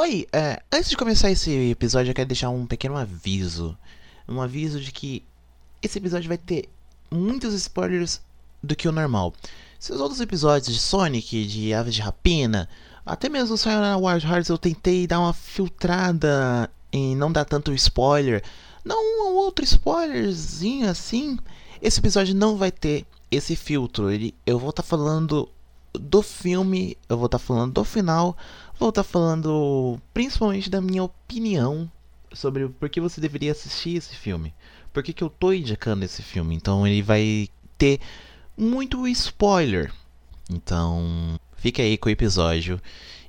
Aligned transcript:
Oi, 0.00 0.28
é, 0.32 0.62
antes 0.72 0.90
de 0.90 0.96
começar 0.96 1.28
esse 1.28 1.50
episódio, 1.70 2.12
eu 2.12 2.14
quero 2.14 2.28
deixar 2.28 2.50
um 2.50 2.64
pequeno 2.64 2.96
aviso. 2.96 3.76
Um 4.28 4.40
aviso 4.40 4.78
de 4.78 4.92
que 4.92 5.24
esse 5.82 5.98
episódio 5.98 6.28
vai 6.28 6.38
ter 6.38 6.68
muitos 7.10 7.52
spoilers 7.52 8.20
do 8.62 8.76
que 8.76 8.86
o 8.86 8.92
normal. 8.92 9.34
Se 9.76 9.92
os 9.92 10.00
outros 10.00 10.20
episódios 10.20 10.72
de 10.72 10.80
Sonic, 10.80 11.44
de 11.44 11.74
Aves 11.74 11.96
de 11.96 12.00
Rapina, 12.00 12.68
até 13.04 13.28
mesmo 13.28 13.56
o 13.56 13.58
Sayonara 13.58 13.98
Wild 13.98 14.24
Hearts 14.24 14.48
eu 14.48 14.56
tentei 14.56 15.04
dar 15.04 15.18
uma 15.18 15.32
filtrada 15.32 16.70
em 16.92 17.16
não 17.16 17.32
dar 17.32 17.44
tanto 17.44 17.74
spoiler. 17.74 18.44
Não 18.84 19.32
um 19.32 19.34
outro 19.34 19.64
spoilerzinho 19.64 20.88
assim. 20.88 21.36
Esse 21.82 21.98
episódio 21.98 22.36
não 22.36 22.56
vai 22.56 22.70
ter 22.70 23.04
esse 23.32 23.56
filtro. 23.56 24.12
Ele, 24.12 24.32
eu 24.46 24.60
vou 24.60 24.70
estar 24.70 24.84
tá 24.84 24.88
falando 24.88 25.48
do 25.92 26.22
filme, 26.22 26.96
eu 27.08 27.16
vou 27.16 27.26
estar 27.26 27.38
tá 27.38 27.44
falando 27.44 27.72
do 27.74 27.84
final, 27.84 28.36
vou 28.78 28.90
estar 28.90 29.02
tá 29.02 29.08
falando 29.08 29.98
principalmente 30.12 30.70
da 30.70 30.80
minha 30.80 31.04
opinião 31.04 31.90
sobre 32.32 32.68
por 32.68 32.88
que 32.88 33.00
você 33.00 33.20
deveria 33.20 33.52
assistir 33.52 33.96
esse 33.96 34.14
filme. 34.14 34.54
Por 34.92 35.02
que, 35.02 35.12
que 35.12 35.22
eu 35.22 35.30
tô 35.30 35.52
indicando 35.52 36.04
esse 36.04 36.22
filme. 36.22 36.54
Então 36.54 36.86
ele 36.86 37.02
vai 37.02 37.48
ter 37.76 38.00
muito 38.56 39.06
spoiler. 39.08 39.92
Então, 40.50 41.38
fica 41.56 41.82
aí 41.82 41.96
com 41.96 42.08
o 42.08 42.12
episódio. 42.12 42.80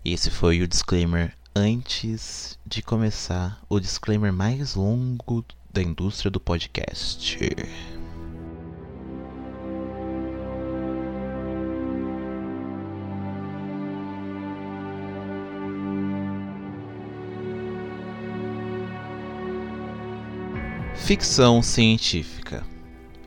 Esse 0.03 0.29
foi 0.29 0.61
o 0.61 0.67
disclaimer 0.67 1.35
antes 1.55 2.57
de 2.65 2.81
começar 2.81 3.61
o 3.67 3.79
disclaimer 3.79 4.31
mais 4.31 4.75
longo 4.75 5.45
da 5.71 5.81
indústria 5.81 6.31
do 6.31 6.39
podcast. 6.39 7.37
Ficção 21.09 21.59
científica. 21.63 22.63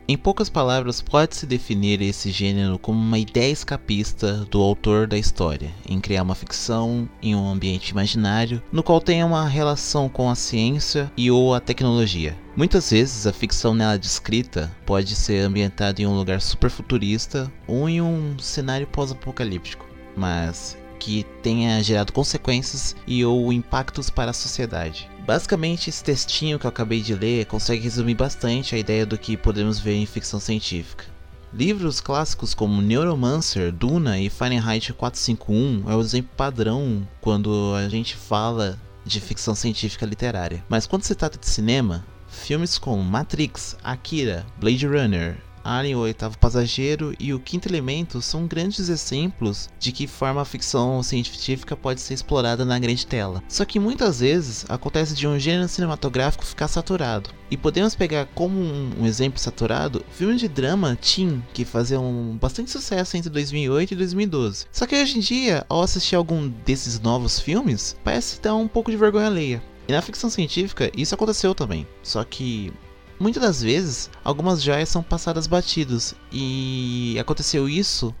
Em 0.07 0.15
poucas 0.15 0.49
palavras, 0.49 1.01
pode-se 1.01 1.45
definir 1.45 2.01
esse 2.01 2.31
gênero 2.31 2.79
como 2.79 2.97
uma 2.97 3.19
ideia 3.19 3.51
escapista 3.51 4.45
do 4.49 4.61
autor 4.61 5.05
da 5.05 5.17
história, 5.17 5.69
em 5.85 5.99
criar 5.99 6.23
uma 6.23 6.33
ficção 6.33 7.09
em 7.21 7.35
um 7.35 7.45
ambiente 7.45 7.89
imaginário, 7.89 8.63
no 8.71 8.81
qual 8.81 9.01
tenha 9.01 9.25
uma 9.25 9.45
relação 9.45 10.07
com 10.07 10.29
a 10.29 10.35
ciência 10.35 11.11
e 11.17 11.29
ou 11.29 11.53
a 11.53 11.59
tecnologia. 11.59 12.37
Muitas 12.55 12.89
vezes 12.89 13.27
a 13.27 13.33
ficção 13.33 13.75
nela 13.75 13.99
descrita 13.99 14.71
pode 14.85 15.13
ser 15.13 15.39
ambientada 15.39 16.01
em 16.01 16.07
um 16.07 16.15
lugar 16.15 16.39
superfuturista 16.39 17.51
ou 17.67 17.89
em 17.89 18.01
um 18.01 18.39
cenário 18.39 18.87
pós-apocalíptico, 18.87 19.85
mas 20.15 20.77
que 21.03 21.25
tenha 21.41 21.83
gerado 21.83 22.13
consequências 22.13 22.95
e 23.05 23.25
ou 23.25 23.51
impactos 23.51 24.09
para 24.09 24.31
a 24.31 24.33
sociedade. 24.33 25.09
Basicamente, 25.25 25.89
esse 25.89 26.01
textinho 26.01 26.57
que 26.57 26.65
eu 26.65 26.69
acabei 26.69 27.01
de 27.01 27.13
ler 27.13 27.45
consegue 27.45 27.83
resumir 27.83 28.15
bastante 28.15 28.73
a 28.73 28.77
ideia 28.77 29.05
do 29.05 29.17
que 29.17 29.35
podemos 29.35 29.79
ver 29.79 29.95
em 29.95 30.05
ficção 30.05 30.39
científica. 30.39 31.05
Livros 31.53 31.99
clássicos 31.99 32.53
como 32.53 32.81
Neuromancer, 32.81 33.71
Duna 33.71 34.17
e 34.17 34.29
Fahrenheit 34.29 34.93
451 34.93 35.91
é 35.91 35.95
o 35.95 36.01
exemplo 36.01 36.31
padrão 36.37 37.05
quando 37.19 37.73
a 37.75 37.87
gente 37.89 38.15
fala 38.15 38.79
de 39.05 39.19
ficção 39.19 39.53
científica 39.53 40.05
literária. 40.05 40.63
Mas 40.69 40.87
quando 40.87 41.03
se 41.03 41.15
trata 41.15 41.37
de 41.37 41.47
cinema, 41.47 42.05
filmes 42.29 42.77
como 42.77 43.03
Matrix, 43.03 43.75
Akira, 43.83 44.45
Blade 44.57 44.87
Runner, 44.87 45.37
Alien, 45.63 45.95
o 45.95 45.99
Oitavo 45.99 46.37
Passageiro 46.37 47.15
e 47.19 47.33
o 47.33 47.39
Quinto 47.39 47.67
Elemento 47.67 48.21
são 48.21 48.45
grandes 48.45 48.89
exemplos 48.89 49.69
de 49.79 49.91
que 49.91 50.07
forma 50.07 50.41
a 50.41 50.45
ficção 50.45 51.01
científica 51.01 51.75
pode 51.75 52.01
ser 52.01 52.13
explorada 52.13 52.65
na 52.65 52.77
grande 52.77 53.07
tela. 53.07 53.41
Só 53.47 53.63
que 53.63 53.79
muitas 53.79 54.19
vezes 54.19 54.65
acontece 54.67 55.15
de 55.15 55.27
um 55.27 55.39
gênero 55.39 55.67
cinematográfico 55.67 56.45
ficar 56.45 56.67
saturado. 56.67 57.29
E 57.49 57.55
podemos 57.55 57.95
pegar 57.95 58.25
como 58.33 58.59
um, 58.59 59.05
exemplo 59.05 59.39
saturado 59.39 60.03
filmes 60.11 60.39
de 60.39 60.47
drama 60.47 60.97
teen 60.99 61.43
que 61.53 61.63
faziam 61.63 62.37
bastante 62.41 62.71
sucesso 62.71 63.15
entre 63.15 63.29
2008 63.29 63.91
e 63.93 63.95
2012. 63.95 64.65
Só 64.71 64.85
que 64.85 65.01
hoje 65.01 65.17
em 65.17 65.21
dia, 65.21 65.65
ao 65.69 65.81
assistir 65.81 66.15
algum 66.15 66.49
desses 66.65 66.99
novos 66.99 67.39
filmes, 67.39 67.95
parece 68.03 68.41
dar 68.41 68.55
um 68.55 68.67
pouco 68.67 68.91
de 68.91 68.97
vergonha 68.97 69.27
alheia. 69.27 69.63
E 69.87 69.91
na 69.91 70.01
ficção 70.01 70.29
científica 70.29 70.91
isso 70.95 71.13
aconteceu 71.13 71.53
também. 71.53 71.87
Só 72.01 72.23
que 72.23 72.73
Muitas 73.23 73.41
das 73.41 73.63
vezes, 73.63 74.09
algumas 74.21 74.61
joias 74.61 74.89
são 74.89 75.01
passadas 75.01 75.47
batidos, 75.47 76.13
e 76.29 77.15
aconteceu 77.17 77.69
isso 77.69 78.13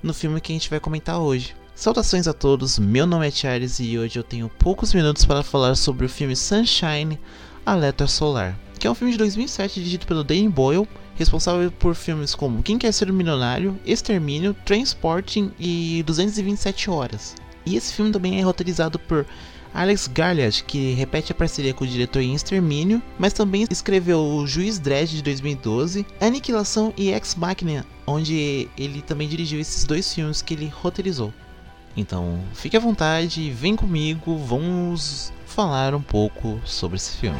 no 0.00 0.14
filme 0.14 0.40
que 0.40 0.52
a 0.52 0.54
gente 0.54 0.70
vai 0.70 0.78
comentar 0.78 1.18
hoje. 1.18 1.56
Saudações 1.74 2.28
a 2.28 2.32
todos, 2.32 2.78
meu 2.78 3.04
nome 3.04 3.26
é 3.26 3.32
Charles 3.32 3.80
e 3.80 3.98
hoje 3.98 4.16
eu 4.16 4.22
tenho 4.22 4.48
poucos 4.48 4.94
minutos 4.94 5.24
para 5.24 5.42
falar 5.42 5.74
sobre 5.74 6.06
o 6.06 6.08
filme 6.08 6.36
Sunshine, 6.36 7.18
Alerta 7.66 8.06
Solar, 8.06 8.56
que 8.78 8.86
é 8.86 8.90
um 8.92 8.94
filme 8.94 9.10
de 9.10 9.18
2007 9.18 9.74
dirigido 9.74 10.06
pelo 10.06 10.22
Danny 10.22 10.48
Boyle, 10.48 10.86
responsável 11.16 11.72
por 11.72 11.96
filmes 11.96 12.32
como 12.32 12.62
Quem 12.62 12.78
Quer 12.78 12.92
Ser 12.92 13.12
Milionário, 13.12 13.76
Extermínio, 13.84 14.54
Transporting 14.64 15.50
e 15.58 16.04
227 16.06 16.90
Horas. 16.90 17.34
E 17.66 17.74
esse 17.74 17.92
filme 17.92 18.12
também 18.12 18.38
é 18.38 18.42
roteirizado 18.44 19.00
por 19.00 19.26
Alex 19.74 20.06
Garland, 20.06 20.62
que 20.62 20.92
repete 20.92 21.32
a 21.32 21.34
parceria 21.34 21.74
com 21.74 21.82
o 21.82 21.86
diretor 21.86 22.22
em 22.22 22.32
Extermínio, 22.32 23.02
mas 23.18 23.32
também 23.32 23.66
escreveu 23.68 24.20
O 24.20 24.46
Juiz 24.46 24.78
Dredd 24.78 25.10
de 25.10 25.22
2012, 25.22 26.06
Aniquilação 26.20 26.94
e 26.96 27.10
Ex 27.10 27.34
Machina, 27.34 27.84
onde 28.06 28.68
ele 28.78 29.02
também 29.02 29.28
dirigiu 29.28 29.60
esses 29.60 29.84
dois 29.84 30.14
filmes 30.14 30.40
que 30.40 30.54
ele 30.54 30.68
roteirizou. 30.68 31.34
Então, 31.96 32.40
fique 32.54 32.76
à 32.76 32.80
vontade, 32.80 33.50
vem 33.50 33.74
comigo, 33.74 34.36
vamos 34.36 35.32
falar 35.44 35.94
um 35.94 36.02
pouco 36.02 36.60
sobre 36.64 36.96
esse 36.96 37.16
filme. 37.16 37.38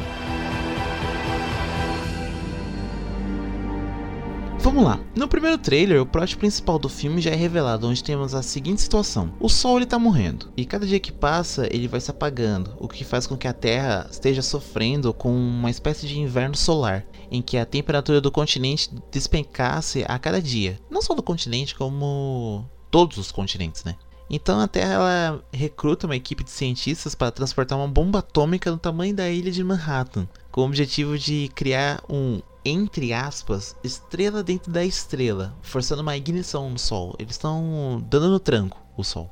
Vamos 4.75 4.89
lá. 4.89 4.99
No 5.15 5.25
primeiro 5.25 5.57
trailer, 5.57 6.01
o 6.01 6.05
plot 6.05 6.35
principal 6.35 6.77
do 6.77 6.89
filme 6.89 7.21
já 7.21 7.31
é 7.31 7.35
revelado, 7.35 7.87
onde 7.87 8.03
temos 8.03 8.35
a 8.35 8.43
seguinte 8.43 8.81
situação: 8.81 9.31
o 9.39 9.47
Sol 9.47 9.77
ele 9.77 9.85
tá 9.85 9.97
morrendo 9.97 10.51
e 10.57 10.65
cada 10.65 10.85
dia 10.85 10.99
que 10.99 11.13
passa 11.13 11.65
ele 11.73 11.87
vai 11.87 12.01
se 12.01 12.11
apagando, 12.11 12.75
o 12.77 12.85
que 12.85 13.05
faz 13.05 13.25
com 13.25 13.37
que 13.37 13.47
a 13.47 13.53
Terra 13.53 14.05
esteja 14.11 14.41
sofrendo 14.41 15.13
com 15.13 15.31
uma 15.33 15.69
espécie 15.69 16.05
de 16.05 16.19
inverno 16.19 16.57
solar, 16.57 17.05
em 17.31 17.41
que 17.41 17.57
a 17.57 17.65
temperatura 17.65 18.19
do 18.19 18.29
continente 18.29 18.89
despencasse 19.09 20.03
a 20.09 20.19
cada 20.19 20.41
dia. 20.41 20.77
Não 20.89 21.01
só 21.01 21.13
do 21.13 21.23
continente, 21.23 21.73
como 21.73 22.69
todos 22.91 23.17
os 23.17 23.31
continentes, 23.31 23.85
né? 23.85 23.95
Então 24.29 24.59
a 24.59 24.67
Terra 24.67 24.93
ela 24.95 25.43
recruta 25.53 26.05
uma 26.05 26.17
equipe 26.17 26.43
de 26.43 26.51
cientistas 26.51 27.15
para 27.15 27.31
transportar 27.31 27.77
uma 27.77 27.87
bomba 27.87 28.19
atômica 28.19 28.69
do 28.69 28.77
tamanho 28.77 29.15
da 29.15 29.29
ilha 29.29 29.53
de 29.53 29.63
Manhattan, 29.63 30.27
com 30.51 30.59
o 30.59 30.65
objetivo 30.65 31.17
de 31.17 31.49
criar 31.55 32.03
um 32.09 32.41
entre 32.65 33.13
aspas, 33.13 33.75
estrela 33.83 34.41
dentro 34.41 34.71
da 34.71 34.83
estrela, 34.83 35.55
forçando 35.61 36.01
uma 36.01 36.17
ignição 36.17 36.67
no 36.69 36.79
Sol. 36.79 37.15
Eles 37.19 37.35
estão 37.35 38.03
dando 38.09 38.27
no 38.27 38.39
tranco 38.39 38.83
o 38.97 39.03
Sol. 39.03 39.31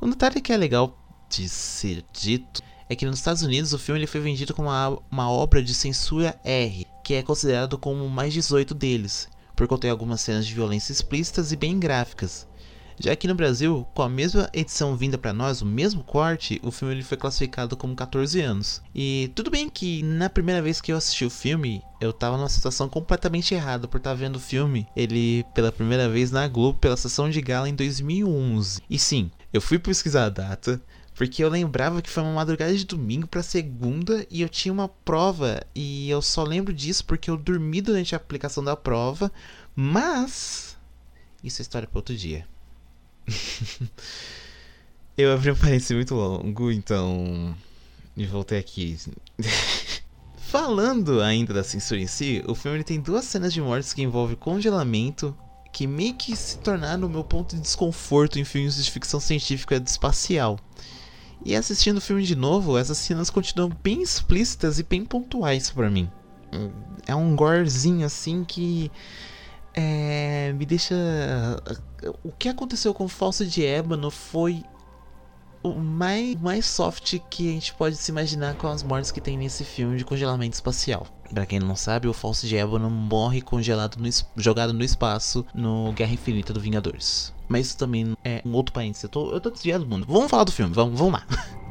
Um 0.00 0.08
detalhe 0.08 0.40
que 0.40 0.52
é 0.52 0.56
legal 0.56 0.96
de 1.28 1.48
ser 1.48 2.04
dito 2.12 2.62
é 2.88 2.94
que 2.94 3.04
nos 3.04 3.18
Estados 3.18 3.42
Unidos 3.42 3.72
o 3.72 3.78
filme 3.78 3.98
ele 3.98 4.06
foi 4.06 4.20
vendido 4.20 4.54
como 4.54 4.68
uma, 4.68 4.98
uma 5.10 5.30
obra 5.30 5.62
de 5.62 5.74
censura 5.74 6.38
R, 6.44 6.86
que 7.02 7.14
é 7.14 7.22
considerado 7.22 7.76
como 7.76 8.08
mais 8.08 8.32
18 8.32 8.74
deles, 8.74 9.28
por 9.56 9.66
conter 9.66 9.88
algumas 9.88 10.20
cenas 10.20 10.46
de 10.46 10.54
violência 10.54 10.92
explícitas 10.92 11.50
e 11.50 11.56
bem 11.56 11.80
gráficas. 11.80 12.46
Já 13.02 13.10
aqui 13.10 13.26
no 13.26 13.34
Brasil, 13.34 13.84
com 13.94 14.02
a 14.02 14.08
mesma 14.08 14.48
edição 14.52 14.94
vinda 14.96 15.18
para 15.18 15.32
nós, 15.32 15.60
o 15.60 15.66
mesmo 15.66 16.04
corte, 16.04 16.60
o 16.62 16.70
filme 16.70 16.94
ele 16.94 17.02
foi 17.02 17.18
classificado 17.18 17.76
como 17.76 17.96
14 17.96 18.40
anos. 18.40 18.80
E 18.94 19.28
tudo 19.34 19.50
bem 19.50 19.68
que 19.68 20.04
na 20.04 20.30
primeira 20.30 20.62
vez 20.62 20.80
que 20.80 20.92
eu 20.92 20.96
assisti 20.96 21.24
o 21.24 21.30
filme, 21.30 21.82
eu 22.00 22.12
tava 22.12 22.36
numa 22.36 22.48
situação 22.48 22.88
completamente 22.88 23.54
errada 23.54 23.88
por 23.88 23.96
estar 23.96 24.10
tá 24.10 24.14
vendo 24.14 24.36
o 24.36 24.40
filme, 24.40 24.86
ele 24.94 25.44
pela 25.52 25.72
primeira 25.72 26.08
vez 26.08 26.30
na 26.30 26.46
Globo 26.46 26.78
pela 26.78 26.96
sessão 26.96 27.28
de 27.28 27.40
gala 27.40 27.68
em 27.68 27.74
2011. 27.74 28.80
E 28.88 28.96
sim, 29.00 29.32
eu 29.52 29.60
fui 29.60 29.80
pesquisar 29.80 30.26
a 30.26 30.30
data, 30.30 30.80
porque 31.12 31.42
eu 31.42 31.48
lembrava 31.48 32.02
que 32.02 32.08
foi 32.08 32.22
uma 32.22 32.34
madrugada 32.34 32.72
de 32.72 32.86
domingo 32.86 33.26
para 33.26 33.42
segunda 33.42 34.24
e 34.30 34.42
eu 34.42 34.48
tinha 34.48 34.72
uma 34.72 34.86
prova 34.86 35.60
e 35.74 36.08
eu 36.08 36.22
só 36.22 36.44
lembro 36.44 36.72
disso 36.72 37.04
porque 37.04 37.28
eu 37.28 37.36
dormi 37.36 37.80
durante 37.80 38.14
a 38.14 38.18
aplicação 38.18 38.62
da 38.62 38.76
prova, 38.76 39.32
mas 39.74 40.78
isso 41.42 41.60
é 41.60 41.62
história 41.62 41.88
para 41.88 41.98
outro 41.98 42.14
dia. 42.14 42.46
eu 45.16 45.32
abri 45.32 45.50
um 45.50 45.56
parênteses 45.56 45.92
muito 45.92 46.14
longo, 46.14 46.70
então. 46.70 47.54
E 48.16 48.26
voltei 48.26 48.58
aqui. 48.58 48.98
Falando 50.36 51.22
ainda 51.22 51.54
da 51.54 51.64
censura 51.64 52.00
em 52.00 52.06
si, 52.06 52.44
o 52.46 52.54
filme 52.54 52.84
tem 52.84 53.00
duas 53.00 53.24
cenas 53.24 53.54
de 53.54 53.60
mortes 53.62 53.94
que 53.94 54.02
envolvem 54.02 54.36
congelamento, 54.36 55.34
que 55.72 55.86
meio 55.86 56.14
que 56.14 56.36
se 56.36 56.58
tornaram 56.58 57.08
o 57.08 57.10
meu 57.10 57.24
ponto 57.24 57.56
de 57.56 57.62
desconforto 57.62 58.38
em 58.38 58.44
filmes 58.44 58.76
de 58.76 58.90
ficção 58.90 59.18
científica 59.18 59.82
espacial. 59.86 60.58
E 61.44 61.56
assistindo 61.56 61.96
o 61.96 62.00
filme 62.02 62.22
de 62.22 62.36
novo, 62.36 62.76
essas 62.76 62.98
cenas 62.98 63.30
continuam 63.30 63.72
bem 63.82 64.02
explícitas 64.02 64.78
e 64.78 64.82
bem 64.82 65.04
pontuais 65.04 65.70
para 65.70 65.90
mim. 65.90 66.10
É 67.06 67.14
um 67.14 67.34
gorezinho 67.34 68.04
assim 68.04 68.44
que 68.44 68.90
é, 69.74 70.52
me 70.52 70.66
deixa. 70.66 70.94
O 72.22 72.30
que 72.32 72.48
aconteceu 72.48 72.92
com 72.92 73.04
o 73.04 73.08
Falso 73.08 73.46
de 73.46 73.64
Ébano 73.64 74.10
foi 74.10 74.62
o 75.62 75.74
mais, 75.74 76.40
mais 76.40 76.66
soft 76.66 77.18
que 77.30 77.48
a 77.48 77.52
gente 77.52 77.72
pode 77.74 77.96
se 77.96 78.10
imaginar 78.10 78.54
com 78.56 78.66
as 78.66 78.82
mortes 78.82 79.12
que 79.12 79.20
tem 79.20 79.38
nesse 79.38 79.64
filme 79.64 79.96
de 79.96 80.04
congelamento 80.04 80.54
espacial. 80.54 81.06
Pra 81.32 81.46
quem 81.46 81.60
não 81.60 81.76
sabe, 81.76 82.08
o 82.08 82.12
Falso 82.12 82.46
de 82.46 82.56
Ébano 82.56 82.90
morre 82.90 83.40
congelado 83.40 83.96
no, 83.96 84.08
jogado 84.36 84.72
no 84.72 84.84
espaço 84.84 85.46
no 85.54 85.92
Guerra 85.92 86.12
Infinita 86.12 86.52
do 86.52 86.60
Vingadores. 86.60 87.32
Mas 87.48 87.68
isso 87.68 87.78
também 87.78 88.16
é 88.24 88.42
um 88.44 88.52
outro 88.52 88.72
parênteses. 88.72 89.04
Eu 89.04 89.08
tô, 89.08 89.30
eu 89.30 89.40
tô 89.40 89.50
desviado 89.50 89.84
do 89.84 89.90
mundo. 89.90 90.06
Vamos 90.08 90.30
falar 90.30 90.44
do 90.44 90.52
filme, 90.52 90.74
vamos, 90.74 90.98
vamos 90.98 91.14
lá. 91.14 91.26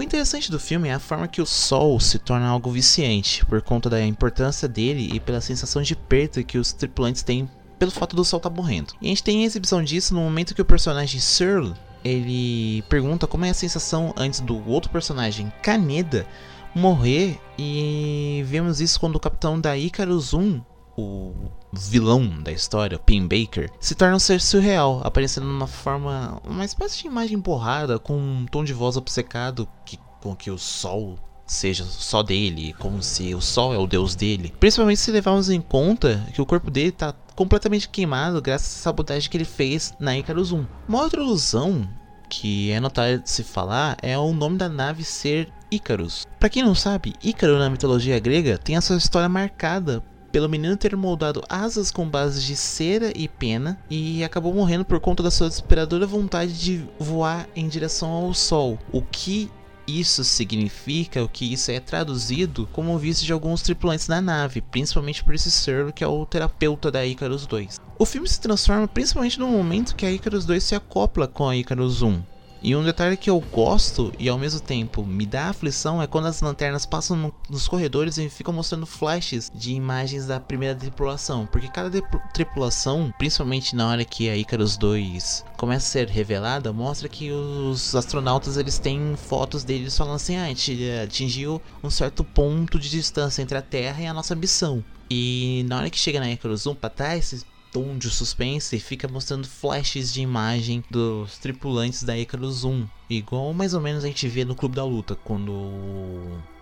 O 0.00 0.02
interessante 0.02 0.50
do 0.50 0.58
filme 0.58 0.88
é 0.88 0.94
a 0.94 0.98
forma 0.98 1.28
que 1.28 1.42
o 1.42 1.46
Sol 1.46 2.00
se 2.00 2.18
torna 2.18 2.48
algo 2.48 2.70
viciante, 2.70 3.44
por 3.44 3.60
conta 3.60 3.90
da 3.90 4.02
importância 4.02 4.66
dele 4.66 5.10
e 5.12 5.20
pela 5.20 5.42
sensação 5.42 5.82
de 5.82 5.94
perda 5.94 6.42
que 6.42 6.56
os 6.56 6.72
tripulantes 6.72 7.22
têm 7.22 7.46
pelo 7.78 7.90
fato 7.90 8.16
do 8.16 8.24
Sol 8.24 8.38
estar 8.38 8.48
tá 8.48 8.56
morrendo. 8.56 8.94
E 8.98 9.04
a 9.04 9.08
gente 9.10 9.22
tem 9.22 9.42
a 9.42 9.46
exibição 9.46 9.84
disso 9.84 10.14
no 10.14 10.22
momento 10.22 10.54
que 10.54 10.62
o 10.62 10.64
personagem 10.64 11.20
Searle 11.20 11.74
ele 12.02 12.80
pergunta 12.88 13.26
como 13.26 13.44
é 13.44 13.50
a 13.50 13.54
sensação 13.54 14.14
antes 14.16 14.40
do 14.40 14.66
outro 14.66 14.90
personagem, 14.90 15.52
Kaneda, 15.62 16.26
morrer 16.74 17.38
e 17.58 18.42
vemos 18.46 18.80
isso 18.80 18.98
quando 18.98 19.16
o 19.16 19.20
capitão 19.20 19.60
da 19.60 19.76
Icarus 19.76 20.32
1, 20.32 20.62
o 20.96 21.34
vilão 21.72 22.42
da 22.42 22.52
história, 22.52 22.98
Pim 22.98 23.26
Baker, 23.26 23.70
se 23.80 23.94
torna 23.94 24.16
um 24.16 24.20
ser 24.20 24.40
surreal, 24.40 25.00
aparecendo 25.04 25.46
numa 25.46 25.66
forma, 25.66 26.40
uma 26.44 26.64
espécie 26.64 27.02
de 27.02 27.06
imagem 27.06 27.38
borrada 27.38 27.98
com 27.98 28.16
um 28.16 28.46
tom 28.46 28.64
de 28.64 28.72
voz 28.72 28.96
obcecado 28.96 29.68
que, 29.84 29.98
com 30.20 30.34
que 30.34 30.50
o 30.50 30.58
sol 30.58 31.18
seja 31.46 31.84
só 31.84 32.22
dele, 32.22 32.72
como 32.78 33.02
se 33.02 33.34
o 33.34 33.40
sol 33.40 33.74
é 33.74 33.78
o 33.78 33.86
deus 33.86 34.14
dele. 34.14 34.54
Principalmente 34.60 35.00
se 35.00 35.10
levarmos 35.10 35.50
em 35.50 35.60
conta 35.60 36.24
que 36.32 36.40
o 36.40 36.46
corpo 36.46 36.70
dele 36.70 36.90
está 36.90 37.12
completamente 37.34 37.88
queimado 37.88 38.40
graças 38.40 38.78
à 38.78 38.82
sabotagem 38.82 39.28
que 39.28 39.36
ele 39.36 39.44
fez 39.44 39.92
na 39.98 40.16
Icarus 40.16 40.52
1. 40.52 40.64
Uma 40.88 41.02
outra 41.02 41.20
ilusão 41.20 41.88
que 42.28 42.70
é 42.70 42.78
notável 42.78 43.18
de 43.18 43.28
se 43.28 43.42
falar 43.42 43.96
é 44.00 44.16
o 44.16 44.32
nome 44.32 44.56
da 44.56 44.68
nave 44.68 45.02
ser 45.02 45.52
Icarus. 45.70 46.26
Para 46.38 46.48
quem 46.48 46.62
não 46.62 46.74
sabe, 46.74 47.14
Ícaro 47.22 47.58
na 47.58 47.68
mitologia 47.68 48.18
grega 48.18 48.56
tem 48.56 48.76
a 48.76 48.80
sua 48.80 48.96
história 48.96 49.28
marcada 49.28 50.02
pelo 50.32 50.48
menino 50.48 50.76
ter 50.76 50.96
moldado 50.96 51.42
asas 51.48 51.90
com 51.90 52.08
bases 52.08 52.42
de 52.42 52.56
cera 52.56 53.12
e 53.14 53.28
pena 53.28 53.78
e 53.90 54.22
acabou 54.24 54.54
morrendo 54.54 54.84
por 54.84 55.00
conta 55.00 55.22
da 55.22 55.30
sua 55.30 55.48
desesperadora 55.48 56.06
vontade 56.06 56.52
de 56.52 56.84
voar 56.98 57.48
em 57.54 57.68
direção 57.68 58.10
ao 58.10 58.34
sol, 58.34 58.78
o 58.92 59.02
que 59.02 59.50
isso 59.86 60.22
significa, 60.22 61.22
o 61.22 61.28
que 61.28 61.52
isso 61.52 61.70
é 61.70 61.80
traduzido 61.80 62.68
como 62.72 62.96
visto 62.98 63.24
de 63.24 63.32
alguns 63.32 63.62
tripulantes 63.62 64.06
da 64.06 64.20
nave, 64.20 64.60
principalmente 64.60 65.24
por 65.24 65.34
esse 65.34 65.50
Serlo 65.50 65.92
que 65.92 66.04
é 66.04 66.06
o 66.06 66.24
terapeuta 66.24 66.90
da 66.90 67.04
Icarus 67.04 67.46
2. 67.46 67.80
O 67.98 68.06
filme 68.06 68.28
se 68.28 68.40
transforma 68.40 68.86
principalmente 68.86 69.38
no 69.38 69.48
momento 69.48 69.96
que 69.96 70.06
a 70.06 70.12
Icarus 70.12 70.44
2 70.44 70.62
se 70.62 70.74
acopla 70.74 71.26
com 71.26 71.48
a 71.48 71.56
Icarus 71.56 72.02
1. 72.02 72.22
E 72.62 72.76
um 72.76 72.84
detalhe 72.84 73.16
que 73.16 73.30
eu 73.30 73.40
gosto 73.40 74.12
e 74.18 74.28
ao 74.28 74.38
mesmo 74.38 74.60
tempo 74.60 75.04
me 75.04 75.24
dá 75.24 75.48
aflição 75.48 76.02
é 76.02 76.06
quando 76.06 76.26
as 76.26 76.42
lanternas 76.42 76.84
passam 76.84 77.16
no, 77.16 77.34
nos 77.48 77.66
corredores 77.66 78.18
e 78.18 78.28
ficam 78.28 78.52
mostrando 78.52 78.84
flashes 78.84 79.50
de 79.54 79.72
imagens 79.72 80.26
da 80.26 80.38
primeira 80.38 80.74
tripulação. 80.74 81.46
Porque 81.46 81.68
cada 81.68 81.90
tripulação, 82.34 83.14
principalmente 83.16 83.74
na 83.74 83.88
hora 83.88 84.04
que 84.04 84.28
a 84.28 84.36
Icarus 84.36 84.76
2 84.76 85.44
começa 85.56 85.86
a 85.86 85.90
ser 85.90 86.08
revelada, 86.08 86.70
mostra 86.70 87.08
que 87.08 87.30
os 87.32 87.94
astronautas 87.94 88.58
eles 88.58 88.78
têm 88.78 89.14
fotos 89.16 89.64
deles 89.64 89.96
falando 89.96 90.16
assim: 90.16 90.36
ah, 90.36 90.44
a 90.44 90.48
gente 90.48 90.78
atingiu 91.02 91.62
um 91.82 91.88
certo 91.88 92.22
ponto 92.22 92.78
de 92.78 92.90
distância 92.90 93.40
entre 93.40 93.56
a 93.56 93.62
Terra 93.62 94.02
e 94.02 94.06
a 94.06 94.12
nossa 94.14 94.34
missão. 94.34 94.84
E 95.10 95.64
na 95.66 95.78
hora 95.78 95.90
que 95.90 95.98
chega 95.98 96.20
na 96.20 96.30
Icarus 96.30 96.66
1 96.66 96.74
para 96.74 96.90
trás, 96.90 97.44
tom 97.72 97.96
de 97.96 98.10
suspense 98.10 98.76
e 98.76 98.80
fica 98.80 99.08
mostrando 99.08 99.46
flashes 99.46 100.12
de 100.12 100.20
imagem 100.20 100.84
dos 100.90 101.38
tripulantes 101.38 102.02
da 102.02 102.16
Icarus 102.18 102.64
1. 102.64 102.86
Igual 103.08 103.52
mais 103.52 103.74
ou 103.74 103.80
menos 103.80 104.04
a 104.04 104.06
gente 104.06 104.28
vê 104.28 104.44
no 104.44 104.54
Clube 104.54 104.76
da 104.76 104.84
Luta, 104.84 105.14
quando 105.14 105.52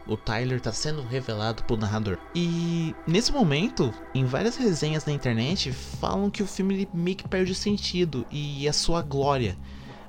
o 0.06 0.16
Tyler 0.16 0.56
está 0.58 0.72
sendo 0.72 1.02
revelado 1.02 1.62
pelo 1.64 1.80
narrador. 1.80 2.18
E 2.34 2.94
nesse 3.06 3.30
momento, 3.30 3.92
em 4.14 4.24
várias 4.24 4.56
resenhas 4.56 5.04
na 5.04 5.12
internet, 5.12 5.72
falam 5.72 6.30
que 6.30 6.42
o 6.42 6.46
filme 6.46 6.88
meio 6.92 7.16
que 7.16 7.28
perde 7.28 7.54
sentido 7.54 8.26
e 8.30 8.66
a 8.66 8.72
sua 8.72 9.02
glória. 9.02 9.56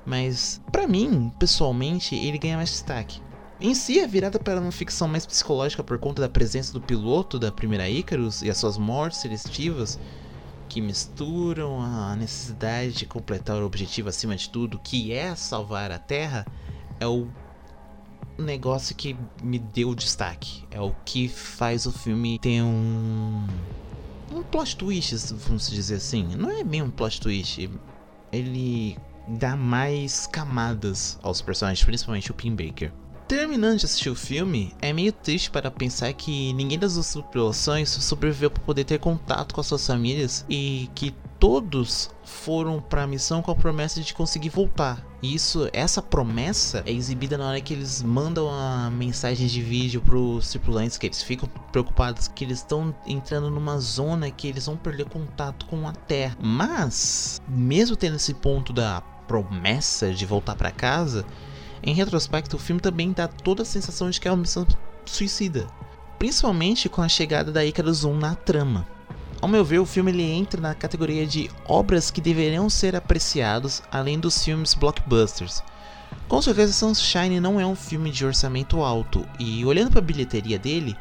Mas, 0.06 0.60
para 0.72 0.88
mim, 0.88 1.30
pessoalmente, 1.38 2.14
ele 2.14 2.38
ganha 2.38 2.56
mais 2.56 2.70
destaque. 2.70 3.20
Em 3.60 3.74
si, 3.74 3.98
é 3.98 4.06
virada 4.06 4.38
para 4.38 4.58
uma 4.58 4.72
ficção 4.72 5.06
mais 5.06 5.26
psicológica 5.26 5.84
por 5.84 5.98
conta 5.98 6.22
da 6.22 6.28
presença 6.30 6.72
do 6.72 6.80
piloto 6.80 7.38
da 7.38 7.52
primeira 7.52 7.88
Icarus 7.90 8.40
e 8.40 8.48
as 8.48 8.56
suas 8.56 8.78
mortes 8.78 9.20
seletivas, 9.20 9.98
que 10.70 10.80
misturam 10.80 11.82
a 11.82 12.14
necessidade 12.14 12.92
de 12.92 13.04
completar 13.04 13.56
o 13.56 13.66
objetivo 13.66 14.08
acima 14.08 14.36
de 14.36 14.48
tudo, 14.48 14.78
que 14.78 15.12
é 15.12 15.34
salvar 15.34 15.90
a 15.90 15.98
Terra, 15.98 16.46
é 17.00 17.06
o 17.06 17.26
negócio 18.38 18.94
que 18.94 19.16
me 19.42 19.58
deu 19.58 19.92
destaque. 19.96 20.64
É 20.70 20.80
o 20.80 20.94
que 21.04 21.28
faz 21.28 21.86
o 21.86 21.92
filme 21.92 22.38
ter 22.38 22.62
um. 22.62 23.44
Um 24.30 24.44
plot 24.44 24.76
twist, 24.76 25.12
vamos 25.34 25.68
dizer 25.68 25.96
assim. 25.96 26.24
Não 26.36 26.48
é 26.48 26.62
bem 26.62 26.82
um 26.82 26.90
plot 26.90 27.20
twist. 27.20 27.68
Ele 28.30 28.96
dá 29.26 29.56
mais 29.56 30.28
camadas 30.28 31.18
aos 31.20 31.42
personagens, 31.42 31.84
principalmente 31.84 32.30
o 32.30 32.34
Pim 32.34 32.54
Baker. 32.54 32.92
Terminando 33.30 33.78
de 33.78 33.86
assistir 33.86 34.10
o 34.10 34.16
filme, 34.16 34.74
é 34.82 34.92
meio 34.92 35.12
triste 35.12 35.52
para 35.52 35.70
pensar 35.70 36.12
que 36.12 36.52
ninguém 36.52 36.76
das 36.76 36.94
duas 36.94 37.12
tripulações 37.12 37.88
sobreviveu 37.88 38.50
para 38.50 38.60
poder 38.64 38.82
ter 38.82 38.98
contato 38.98 39.54
com 39.54 39.60
as 39.60 39.68
suas 39.68 39.86
famílias 39.86 40.44
e 40.48 40.90
que 40.96 41.14
todos 41.38 42.10
foram 42.24 42.80
para 42.80 43.04
a 43.04 43.06
missão 43.06 43.40
com 43.40 43.52
a 43.52 43.54
promessa 43.54 44.00
de 44.00 44.12
conseguir 44.12 44.48
voltar. 44.48 45.06
E 45.22 45.32
isso, 45.32 45.70
essa 45.72 46.02
promessa 46.02 46.82
é 46.84 46.90
exibida 46.90 47.38
na 47.38 47.50
hora 47.50 47.60
que 47.60 47.72
eles 47.72 48.02
mandam 48.02 48.50
a 48.50 48.90
mensagem 48.90 49.46
de 49.46 49.62
vídeo 49.62 50.00
para 50.00 50.16
os 50.16 50.50
tripulantes, 50.50 50.98
que 50.98 51.06
eles 51.06 51.22
ficam 51.22 51.48
preocupados 51.70 52.26
que 52.26 52.42
eles 52.42 52.58
estão 52.58 52.92
entrando 53.06 53.48
numa 53.48 53.78
zona 53.78 54.28
que 54.28 54.48
eles 54.48 54.66
vão 54.66 54.76
perder 54.76 55.08
contato 55.08 55.66
com 55.66 55.86
a 55.86 55.92
Terra. 55.92 56.36
Mas, 56.42 57.40
mesmo 57.46 57.94
tendo 57.94 58.16
esse 58.16 58.34
ponto 58.34 58.72
da 58.72 59.00
promessa 59.28 60.12
de 60.12 60.26
voltar 60.26 60.56
para 60.56 60.72
casa, 60.72 61.24
em 61.82 61.94
retrospecto, 61.94 62.56
o 62.56 62.58
filme 62.58 62.80
também 62.80 63.12
dá 63.12 63.26
toda 63.26 63.62
a 63.62 63.66
sensação 63.66 64.10
de 64.10 64.20
que 64.20 64.28
é 64.28 64.30
uma 64.30 64.38
missão 64.38 64.66
suicida, 65.04 65.66
principalmente 66.18 66.88
com 66.88 67.00
a 67.00 67.08
chegada 67.08 67.50
da 67.50 67.64
Icarus 67.64 68.04
1 68.04 68.18
na 68.18 68.34
trama. 68.34 68.86
Ao 69.40 69.48
meu 69.48 69.64
ver, 69.64 69.78
o 69.78 69.86
filme 69.86 70.10
ele 70.10 70.22
entra 70.22 70.60
na 70.60 70.74
categoria 70.74 71.26
de 71.26 71.50
obras 71.66 72.10
que 72.10 72.20
deveriam 72.20 72.68
ser 72.68 72.94
apreciados 72.94 73.82
além 73.90 74.20
dos 74.20 74.44
filmes 74.44 74.74
blockbusters. 74.74 75.62
Com 76.28 76.42
certeza, 76.42 76.72
Sunshine 76.72 77.40
não 77.40 77.58
é 77.58 77.64
um 77.64 77.74
filme 77.74 78.10
de 78.10 78.26
orçamento 78.26 78.82
alto 78.82 79.26
e, 79.38 79.64
olhando 79.64 79.90
para 79.90 80.00
a 80.00 80.04
bilheteria 80.04 80.58
dele, 80.58 80.94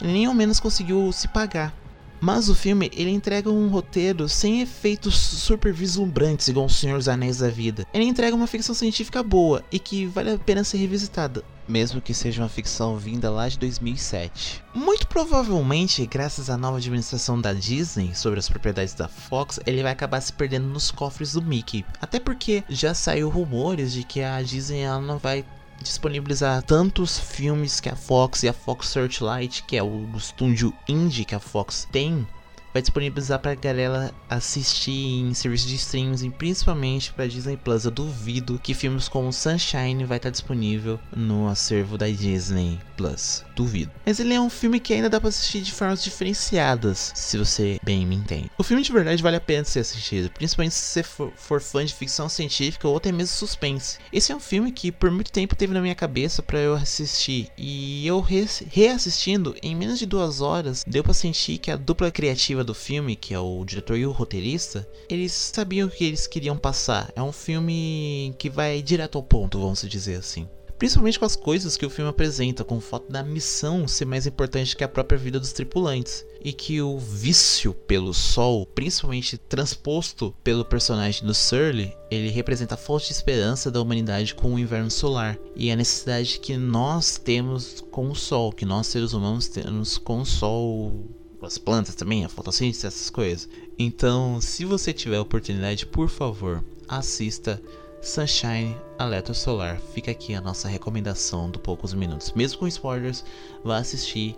ele 0.00 0.12
nem 0.12 0.26
ao 0.26 0.34
menos 0.34 0.60
conseguiu 0.60 1.10
se 1.12 1.26
pagar. 1.26 1.74
Mas 2.20 2.48
o 2.48 2.54
filme 2.54 2.90
ele 2.94 3.10
entrega 3.10 3.50
um 3.50 3.68
roteiro 3.68 4.28
sem 4.28 4.60
efeitos 4.60 5.16
super 5.16 5.72
vislumbrantes 5.72 6.48
igual 6.48 6.66
o 6.66 6.70
Senhor 6.70 6.98
dos 6.98 7.08
Anéis 7.08 7.38
da 7.38 7.48
vida. 7.48 7.86
Ele 7.94 8.04
entrega 8.04 8.36
uma 8.36 8.46
ficção 8.46 8.74
científica 8.74 9.22
boa 9.22 9.64
e 9.72 9.78
que 9.78 10.06
vale 10.06 10.32
a 10.32 10.38
pena 10.38 10.62
ser 10.62 10.76
revisitada, 10.76 11.42
mesmo 11.66 12.00
que 12.00 12.12
seja 12.12 12.42
uma 12.42 12.48
ficção 12.48 12.96
vinda 12.96 13.30
lá 13.30 13.48
de 13.48 13.58
2007. 13.58 14.62
Muito 14.74 15.06
provavelmente, 15.06 16.06
graças 16.06 16.50
à 16.50 16.56
nova 16.56 16.76
administração 16.76 17.40
da 17.40 17.52
Disney 17.54 18.14
sobre 18.14 18.38
as 18.38 18.48
propriedades 18.48 18.92
da 18.92 19.08
Fox, 19.08 19.58
ele 19.66 19.82
vai 19.82 19.92
acabar 19.92 20.20
se 20.20 20.32
perdendo 20.32 20.66
nos 20.66 20.90
cofres 20.90 21.32
do 21.32 21.42
Mickey. 21.42 21.84
Até 22.02 22.20
porque 22.20 22.62
já 22.68 22.92
saiu 22.92 23.30
rumores 23.30 23.92
de 23.92 24.04
que 24.04 24.22
a 24.22 24.42
Disney 24.42 24.84
não 25.00 25.18
vai 25.18 25.44
disponibilizar 25.82 26.62
tantos 26.62 27.18
filmes 27.18 27.80
que 27.80 27.88
a 27.88 27.96
Fox 27.96 28.42
e 28.42 28.48
a 28.48 28.52
Fox 28.52 28.88
Searchlight, 28.88 29.62
que 29.64 29.76
é 29.76 29.82
o 29.82 30.06
estúdio 30.16 30.72
indie 30.88 31.24
que 31.24 31.34
a 31.34 31.40
Fox 31.40 31.88
tem, 31.90 32.26
vai 32.72 32.82
disponibilizar 32.82 33.38
pra 33.38 33.54
galera 33.54 34.12
assistir 34.28 35.20
em 35.20 35.34
serviços 35.34 35.68
de 35.68 35.74
streams 35.76 36.24
e 36.24 36.30
principalmente 36.30 37.12
pra 37.12 37.26
Disney 37.26 37.56
Plus. 37.56 37.84
Eu 37.84 37.90
duvido 37.90 38.60
que 38.62 38.74
filmes 38.74 39.08
como 39.08 39.32
Sunshine 39.32 40.04
vai 40.04 40.16
estar 40.16 40.30
disponível 40.30 40.98
no 41.14 41.48
acervo 41.48 41.98
da 41.98 42.08
Disney 42.08 42.78
Plus. 42.96 43.44
Duvido. 43.54 43.90
Mas 44.06 44.20
ele 44.20 44.34
é 44.34 44.40
um 44.40 44.50
filme 44.50 44.80
que 44.80 44.94
ainda 44.94 45.10
dá 45.10 45.20
pra 45.20 45.28
assistir 45.28 45.60
de 45.60 45.72
formas 45.72 46.02
diferenciadas, 46.02 47.12
se 47.14 47.36
você 47.36 47.78
bem 47.82 48.06
me 48.06 48.16
entende. 48.16 48.50
O 48.56 48.62
filme 48.62 48.82
de 48.82 48.92
verdade 48.92 49.22
vale 49.22 49.36
a 49.36 49.40
pena 49.40 49.64
ser 49.64 49.80
assistido, 49.80 50.30
principalmente 50.30 50.74
se 50.74 50.84
você 50.84 51.02
for, 51.02 51.32
for 51.36 51.60
fã 51.60 51.84
de 51.84 51.94
ficção 51.94 52.28
científica 52.28 52.88
ou 52.88 52.96
até 52.96 53.12
mesmo 53.12 53.36
suspense. 53.36 53.98
Esse 54.12 54.32
é 54.32 54.36
um 54.36 54.40
filme 54.40 54.72
que 54.72 54.90
por 54.90 55.10
muito 55.10 55.32
tempo 55.32 55.56
teve 55.56 55.74
na 55.74 55.80
minha 55.80 55.94
cabeça 55.94 56.42
para 56.42 56.58
eu 56.58 56.74
assistir 56.74 57.48
e 57.56 58.06
eu 58.06 58.20
re 58.20 58.40
reassistindo 58.70 59.54
em 59.62 59.76
menos 59.76 59.98
de 59.98 60.06
duas 60.06 60.40
horas 60.40 60.82
deu 60.86 61.04
pra 61.04 61.12
sentir 61.12 61.58
que 61.58 61.70
a 61.70 61.76
dupla 61.76 62.10
criativa 62.10 62.59
do 62.64 62.74
filme, 62.74 63.16
que 63.16 63.34
é 63.34 63.38
o 63.38 63.64
diretor 63.64 63.96
e 63.96 64.06
o 64.06 64.12
roteirista, 64.12 64.88
eles 65.08 65.32
sabiam 65.32 65.88
o 65.88 65.90
que 65.90 66.04
eles 66.04 66.26
queriam 66.26 66.56
passar. 66.56 67.10
É 67.14 67.22
um 67.22 67.32
filme 67.32 68.34
que 68.38 68.48
vai 68.50 68.82
direto 68.82 69.18
ao 69.18 69.22
ponto, 69.24 69.58
vamos 69.58 69.82
dizer 69.82 70.16
assim. 70.16 70.48
principalmente 70.78 71.18
com 71.18 71.26
as 71.26 71.36
coisas 71.36 71.76
que 71.76 71.84
o 71.84 71.90
filme 71.90 72.10
apresenta, 72.10 72.64
com 72.64 72.78
o 72.78 72.80
fato 72.80 73.12
da 73.12 73.22
missão 73.22 73.86
ser 73.86 74.06
mais 74.06 74.26
importante 74.26 74.74
que 74.74 74.82
a 74.82 74.88
própria 74.88 75.18
vida 75.18 75.38
dos 75.38 75.52
tripulantes. 75.52 76.24
E 76.42 76.54
que 76.54 76.80
o 76.80 76.98
vício 76.98 77.74
pelo 77.74 78.14
sol, 78.14 78.64
principalmente 78.64 79.36
transposto 79.36 80.34
pelo 80.42 80.64
personagem 80.64 81.26
do 81.26 81.34
Surly, 81.34 81.94
ele 82.10 82.30
representa 82.30 82.76
a 82.76 82.78
falta 82.78 83.04
de 83.04 83.12
esperança 83.12 83.70
da 83.70 83.78
humanidade 83.78 84.34
com 84.34 84.54
o 84.54 84.58
inverno 84.58 84.90
solar 84.90 85.38
e 85.54 85.70
a 85.70 85.76
necessidade 85.76 86.40
que 86.40 86.56
nós 86.56 87.18
temos 87.18 87.84
com 87.90 88.08
o 88.08 88.14
sol, 88.14 88.50
que 88.50 88.64
nós 88.64 88.86
seres 88.86 89.12
humanos 89.12 89.48
temos 89.48 89.98
com 89.98 90.22
o 90.22 90.24
sol 90.24 91.19
as 91.50 91.58
plantas 91.58 91.96
também, 91.96 92.24
a 92.24 92.28
fotossíntese, 92.28 92.86
essas 92.86 93.10
coisas. 93.10 93.48
Então, 93.76 94.40
se 94.40 94.64
você 94.64 94.92
tiver 94.92 95.18
oportunidade, 95.18 95.84
por 95.84 96.08
favor, 96.08 96.62
assista 96.88 97.60
Sunshine 98.00 98.76
Alerta 98.96 99.34
Solar. 99.34 99.80
Fica 99.92 100.12
aqui 100.12 100.32
a 100.32 100.40
nossa 100.40 100.68
recomendação 100.68 101.50
do 101.50 101.58
poucos 101.58 101.92
minutos. 101.92 102.32
Mesmo 102.36 102.60
com 102.60 102.68
spoilers, 102.68 103.24
vá 103.64 103.78
assistir 103.78 104.36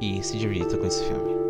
e 0.00 0.22
se 0.22 0.38
divirta 0.38 0.78
com 0.78 0.86
esse 0.86 1.04
filme. 1.04 1.47